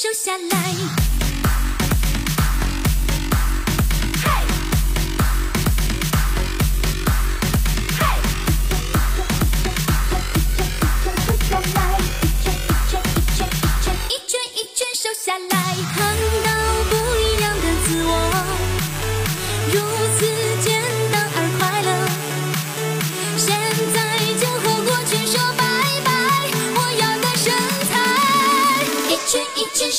[0.00, 1.07] 收下来。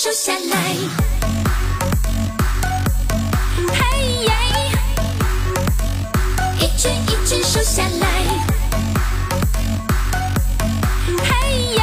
[0.01, 0.39] 瘦下来。
[3.67, 3.81] 嘿
[4.23, 4.31] 耶，
[6.57, 8.07] 一圈一圈收下来。
[11.21, 11.29] 嘿
[11.75, 11.81] 耶。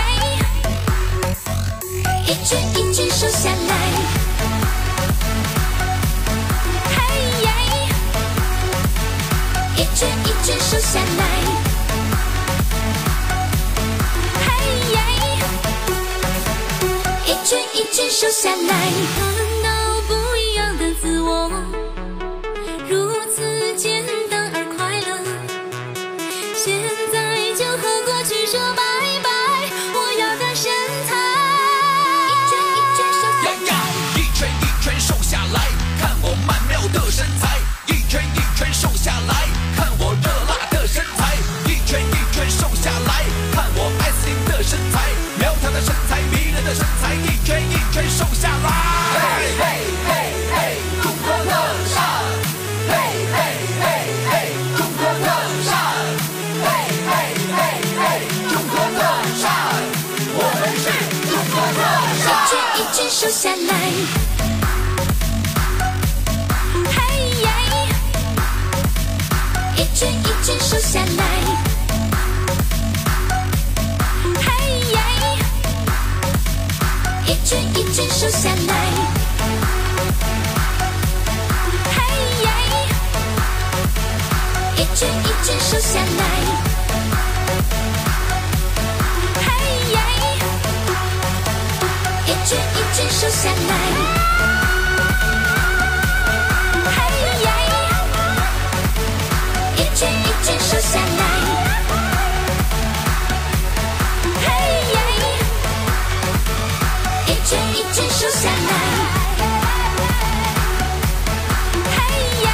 [2.27, 3.75] 一圈一圈收下来，
[6.89, 6.97] 嘿
[7.43, 7.47] 耶！
[9.77, 11.21] 一圈一圈收下来，
[17.47, 19.46] 一圈一圈瘦下来，
[48.37, 48.69] 下来。
[49.17, 49.21] 嘿
[49.59, 49.63] 嘿
[50.07, 50.11] 嘿
[50.53, 50.57] 嘿，
[51.03, 51.51] 中国特
[51.95, 51.97] 产！
[52.89, 52.93] 嘿
[53.33, 53.35] 嘿
[53.81, 53.85] 嘿
[54.29, 54.33] 嘿，
[54.77, 55.27] 中国特
[55.65, 55.73] 产！
[56.63, 56.67] 嘿
[57.09, 57.11] 嘿
[57.57, 57.59] 嘿
[57.97, 58.05] 嘿，
[58.51, 59.01] 中国特
[59.41, 59.45] 产！
[60.37, 60.85] 我们是
[61.31, 61.81] 中国特
[62.23, 62.29] 产！
[62.37, 63.73] 一圈一圈收下来，
[66.93, 66.97] 嘿
[67.41, 67.49] 耶！
[69.77, 71.01] 一圈一圈收下
[77.27, 78.75] 一圈一圈收下来，
[81.91, 81.97] 嘿
[82.43, 82.49] 耶！
[84.77, 86.23] 一圈一圈收下来，
[89.43, 89.45] 嘿
[89.93, 89.99] 耶！
[92.27, 93.73] 一圈一圈收下来，
[96.95, 96.97] 嘿
[97.43, 97.49] 耶！
[99.77, 101.21] 一圈一圈收下来，
[107.47, 108.73] 一圈一圈收下来，
[111.93, 111.97] 嘿
[112.43, 112.49] 耶！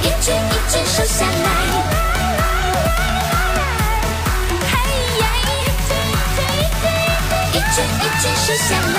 [0.00, 1.48] 一圈一圈收下来。
[4.70, 4.72] 嘿
[5.20, 5.22] 耶，
[7.52, 8.96] 一圈一圈收下来。